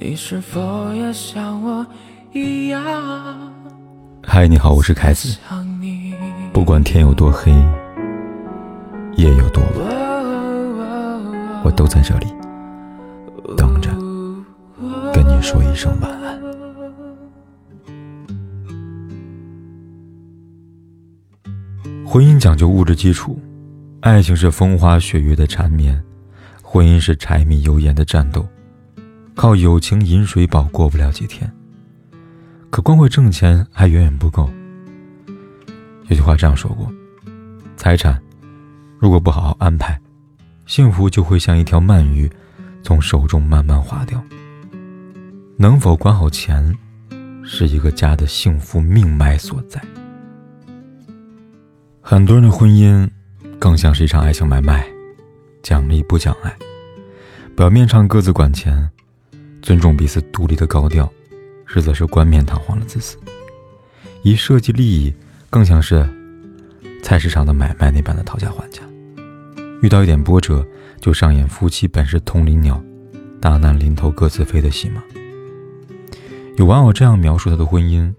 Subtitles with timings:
[0.00, 1.84] 你是否也像我
[2.32, 2.80] 一样？
[4.22, 5.36] 嗨，你好，我是凯子。
[6.52, 7.50] 不管天有多黑，
[9.16, 9.72] 夜有多晚，
[11.64, 12.28] 我都在这里
[13.56, 13.90] 等着
[15.12, 16.40] 跟你说一声晚安。
[22.06, 23.36] 婚姻讲究物质基础，
[24.02, 26.00] 爱情是风花雪月的缠绵，
[26.62, 28.46] 婚姻是柴米油盐的战斗。
[29.38, 31.48] 靠友情饮水饱过不了几天，
[32.70, 34.50] 可光会挣钱还远远不够。
[36.08, 36.92] 有句话这样说过：
[37.76, 38.20] 财产
[38.98, 39.96] 如果不好好安排，
[40.66, 42.28] 幸福就会像一条鳗鱼，
[42.82, 44.20] 从手中慢慢滑掉。
[45.56, 46.76] 能否管好钱，
[47.44, 49.80] 是一个家的幸福命脉所在。
[52.00, 53.08] 很多人的婚姻，
[53.60, 54.84] 更像是一场爱情买卖，
[55.62, 56.52] 讲利不讲爱，
[57.54, 58.90] 表面上各自管钱。
[59.68, 61.06] 尊重彼此独立的高调，
[61.66, 63.18] 实则是冠冕堂皇的自私。
[64.22, 65.12] 以设计利益，
[65.50, 66.08] 更像是
[67.02, 68.80] 菜市场的买卖那般的讨价还价。
[69.82, 70.66] 遇到一点波折，
[71.02, 72.82] 就上演夫妻本是同林鸟，
[73.42, 75.02] 大难临头各自飞的戏码。
[76.56, 78.10] 有网友这样描述他的婚姻：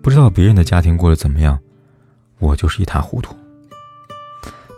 [0.00, 1.58] 不知道别人的家庭过得怎么样，
[2.38, 3.34] 我就是一塌糊涂。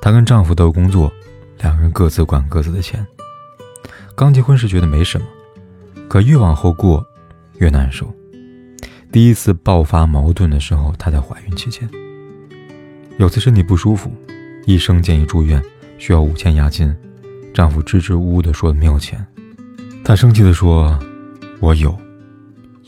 [0.01, 1.13] 她跟丈夫都有工作，
[1.59, 3.07] 两个人各自管各自的钱。
[4.17, 5.27] 刚结婚时觉得没什么。
[6.13, 7.03] 可越往后过，
[7.57, 8.07] 越难受。
[9.11, 11.89] 第一次爆发矛盾的时候，她在怀孕期间。
[13.17, 14.13] 有次身体不舒服，
[14.67, 15.65] 医生建议住院，
[15.97, 16.95] 需要五千押金。
[17.55, 19.27] 丈夫支支吾吾地说没有钱。
[20.05, 21.01] 她生气地说
[21.61, 21.99] ：“我有，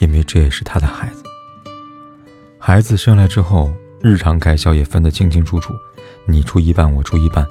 [0.00, 1.22] 因为这也是他的孩子。
[2.58, 3.72] 孩子生来之后，
[4.02, 5.72] 日常开销也分得清清楚楚，
[6.26, 7.46] 你出一半，我出一半，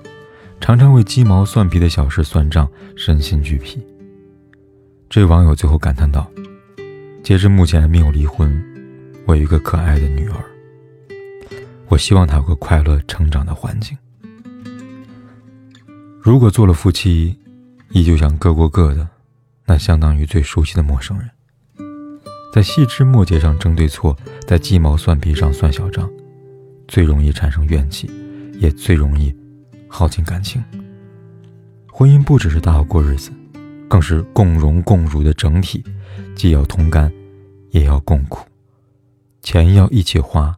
[0.62, 3.82] 常常为鸡毛蒜皮的小事算账，身心俱疲。”
[5.14, 6.28] 这位网友最后感叹道
[7.22, 8.52] ：“截至目前还没有离婚，
[9.28, 10.44] 我有一个可爱的女儿。
[11.88, 13.96] 我希望她有个快乐成长的环境。
[16.20, 17.38] 如果做了夫妻，
[17.92, 19.08] 依旧想各过各的，
[19.68, 21.30] 那相当于最熟悉的陌生人，
[22.52, 26.10] 在细枝末节上争对错，在鸡毛蒜皮上算小账，
[26.88, 28.10] 最容易产生怨气，
[28.58, 29.32] 也最容易
[29.88, 30.64] 耗尽感情。
[31.92, 33.32] 婚姻不只是大好过日子。”
[33.94, 35.84] 更是共荣共辱的整体，
[36.36, 37.14] 既要同甘，
[37.70, 38.44] 也要共苦，
[39.44, 40.58] 钱要一起花，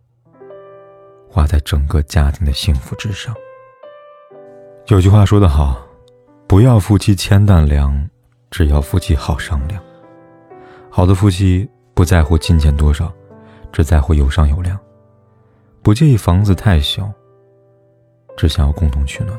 [1.29, 3.35] 花在整个家庭的幸福之上。
[4.87, 5.85] 有句话说得好，
[6.47, 8.09] 不要夫妻千担粮，
[8.49, 9.83] 只要夫妻好商量。
[10.89, 13.11] 好的夫妻不在乎金钱多少，
[13.69, 14.79] 只在乎有商有量，
[15.81, 17.11] 不介意房子太小，
[18.37, 19.37] 只想要共同取暖。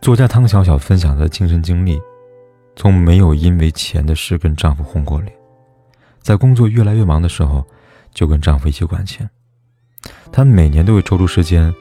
[0.00, 2.00] 作家汤小小分享的亲身经历。
[2.76, 5.32] 从没有因为钱的事跟丈夫红过脸，
[6.20, 7.66] 在工作越来越忙的时候，
[8.14, 9.28] 就跟丈夫一起管钱。
[10.32, 11.74] 他们每年都会抽出时间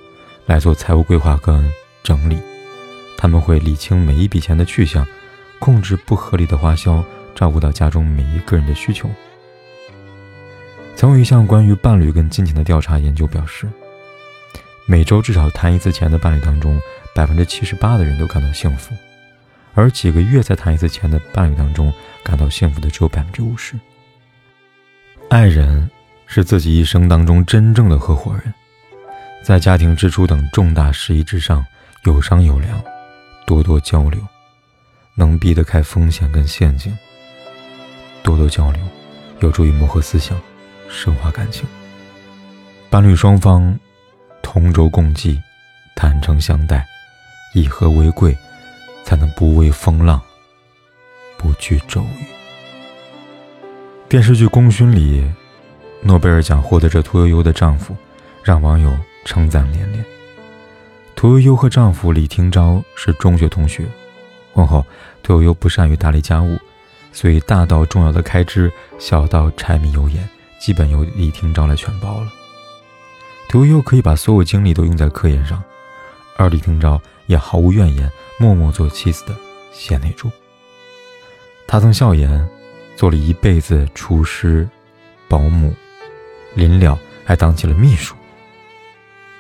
[0.46, 1.72] 来做财务规划跟
[2.04, 2.38] 整理，
[3.18, 5.06] 他们会理清每一笔钱的去向，
[5.60, 9.10] 控制不合理的花销，照顾到家中每一个人的需求。
[10.96, 13.70] 曾有一项关于伴侣跟金钱的调查研究表示，
[14.86, 16.78] 每周至少谈一次钱的伴侣当中，
[17.16, 18.94] 百分之七十八的人都感到幸福。
[19.80, 23.80] 而几个月才谈一次钱的伴侣当中，感到幸福的只有百分之五十。
[25.30, 25.90] 爱人
[26.26, 28.54] 是自己一生当中真正的合伙人，
[29.42, 31.66] 在家庭支出等重大事宜之上
[32.04, 32.84] 有商有量，
[33.48, 34.20] 多多交流，
[35.16, 36.94] 能避得开风险跟陷阱。
[38.22, 38.82] 多多交流，
[39.40, 40.38] 有助于磨合思想，
[40.90, 41.66] 深化感情。
[42.90, 43.80] 伴侣双方
[44.42, 45.42] 同舟共济，
[45.96, 46.86] 坦诚相待，
[47.54, 48.38] 以和为贵。
[49.10, 50.22] 才能不畏风浪，
[51.36, 52.26] 不惧骤雨。
[54.08, 55.28] 电视剧《功勋》里，
[56.04, 57.96] 诺贝尔奖获得者屠呦呦的丈夫，
[58.44, 60.06] 让网友称赞连连。
[61.16, 63.84] 屠呦呦和丈夫李廷钊是中学同学，
[64.54, 64.86] 婚后
[65.24, 66.60] 屠呦呦不善于打理家务，
[67.12, 70.30] 所以大到重要的开支，小到柴米油盐，
[70.60, 72.32] 基本由李廷钊来全包了。
[73.48, 75.64] 屠呦呦可以把所有精力都用在科研上，
[76.38, 78.12] 而李廷钊也毫无怨言。
[78.42, 79.36] 默默做妻子的
[79.74, 80.32] 贤内助。
[81.68, 82.50] 他曾笑言，
[82.96, 84.66] 做了一辈子厨师、
[85.28, 85.74] 保姆，
[86.56, 88.16] 临了还当起了秘书。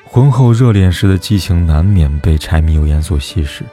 [0.03, 3.63] 婚后热恋时的激情难免被柴米油盐所稀释，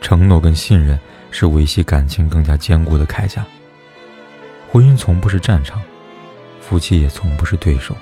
[0.00, 0.98] 承诺跟信任
[1.30, 3.46] 是维系感情更加坚固的铠甲。
[4.72, 5.80] 婚姻从不是战场，
[6.60, 7.96] 夫妻也从不是对手，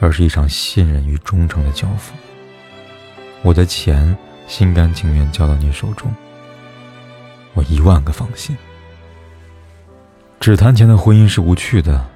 [0.00, 2.14] 而是一场信任与忠诚的交付。
[3.42, 4.16] 我的钱。
[4.52, 6.14] 心甘情愿交到你手中，
[7.54, 8.54] 我一万个放心。
[10.38, 12.06] 只谈钱的婚姻是无趣的，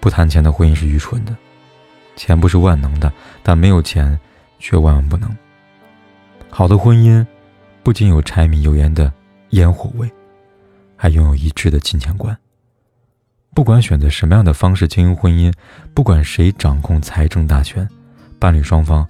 [0.00, 1.36] 不谈钱的婚姻是愚蠢的。
[2.16, 4.18] 钱不是万能的，但没有钱
[4.58, 5.30] 却万万不能。
[6.48, 7.24] 好的婚姻，
[7.82, 9.12] 不仅有柴米油盐的
[9.50, 10.10] 烟火味，
[10.96, 12.34] 还拥有一致的金钱观。
[13.52, 15.52] 不管选择什么样的方式经营婚姻，
[15.92, 17.86] 不管谁掌控财政大权，
[18.38, 19.06] 伴侣双方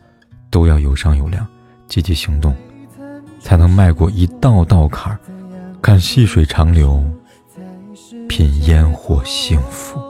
[0.51, 1.47] 都要有商有量，
[1.87, 2.53] 积极行动，
[3.45, 5.19] 才能迈过一道道坎儿，
[5.83, 7.05] 看细水长流，
[8.27, 10.01] 品烟火幸福。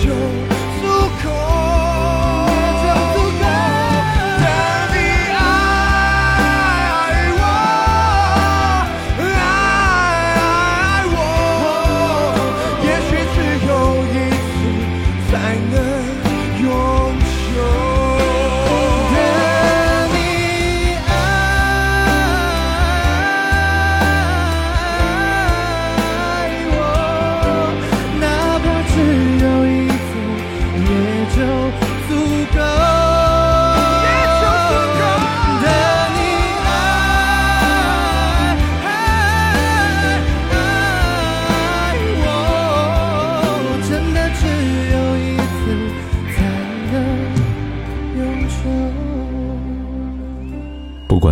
[0.00, 0.61] 就